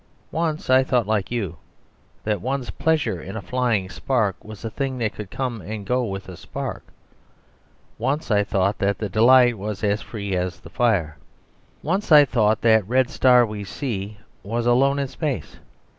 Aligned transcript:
Once 0.31 0.67
I 0.67 0.81
thought 0.83 1.05
like 1.05 1.29
you, 1.29 1.57
that 2.23 2.41
one's 2.41 2.71
pleasure 2.71 3.21
in 3.21 3.35
a 3.35 3.39
flying 3.43 3.87
spark 3.87 4.35
was 4.43 4.65
a 4.65 4.71
thing 4.71 4.97
that 4.97 5.13
could 5.13 5.29
come 5.29 5.61
and 5.61 5.85
go 5.85 6.03
with 6.03 6.23
that 6.23 6.37
spark. 6.37 6.87
Once 7.99 8.31
I 8.31 8.43
thought 8.43 8.79
that 8.79 8.97
the 8.97 9.09
delight 9.09 9.59
was 9.59 9.83
as 9.83 10.01
free 10.01 10.35
as 10.35 10.59
the 10.61 10.71
fire. 10.71 11.19
Once 11.83 12.11
I 12.11 12.25
thought 12.25 12.61
that 12.61 12.87
red 12.87 13.11
star 13.11 13.45
we 13.45 13.63
see 13.63 14.17
was 14.41 14.65
alone 14.65 14.97
in 14.97 15.07
space. 15.07 15.57